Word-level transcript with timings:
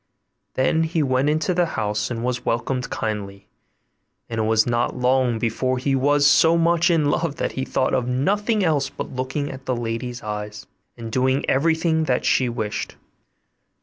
Then 0.55 0.81
he 0.81 1.03
went 1.03 1.29
into 1.29 1.53
the 1.53 1.67
house, 1.77 2.09
and 2.09 2.23
was 2.23 2.43
welcomed 2.43 2.89
kindly; 2.89 3.45
and 4.27 4.39
it 4.39 4.43
was 4.45 4.65
not 4.65 4.97
long 4.97 5.37
before 5.37 5.77
he 5.77 5.93
was 5.95 6.25
so 6.25 6.57
much 6.57 6.89
in 6.89 7.11
love 7.11 7.35
that 7.35 7.51
he 7.51 7.65
thought 7.65 7.93
of 7.93 8.07
nothing 8.07 8.63
else 8.63 8.89
but 8.89 9.11
looking 9.13 9.51
at 9.51 9.67
the 9.67 9.75
lady's 9.75 10.23
eyes, 10.23 10.65
and 10.97 11.11
doing 11.11 11.47
everything 11.47 12.05
that 12.05 12.25
she 12.25 12.49
wished. 12.49 12.95